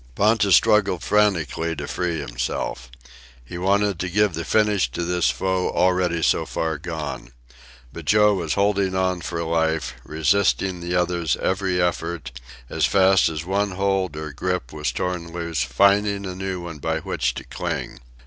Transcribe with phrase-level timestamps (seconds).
[0.15, 2.89] Ponta struggled frantically to free himself.
[3.45, 7.33] He wanted to give the finish to this foe already so far gone.
[7.93, 12.31] But Joe was holding on for life, resisting the other's every effort,
[12.67, 17.01] as fast as one hold or grip was torn loose finding a new one by
[17.01, 17.99] which to cling.